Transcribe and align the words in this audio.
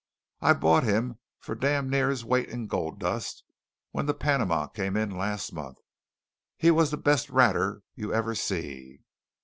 I 0.39 0.53
bought 0.53 0.83
him 0.83 1.19
for 1.39 1.53
damn 1.53 1.87
near 1.87 2.09
his 2.09 2.25
weight 2.25 2.49
in 2.49 2.65
gold 2.65 2.99
dust 2.99 3.43
when 3.91 4.07
the 4.07 4.15
Panama 4.15 4.65
came 4.65 4.97
in 4.97 5.15
last 5.15 5.53
month. 5.53 5.77
He 6.57 6.71
was 6.71 6.89
the 6.89 6.97
best 6.97 7.29
ratter 7.29 7.83
you 7.93 8.11
ever 8.11 8.33
see. 8.33 9.01